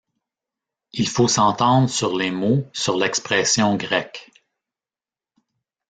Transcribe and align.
Il 0.93 1.07
faut 1.07 1.27
s'entendre 1.27 1.87
sur 1.87 2.17
les 2.17 2.31
mots, 2.31 2.65
sur 2.73 2.97
l'expression 2.97 3.75
grecque. 3.77 4.31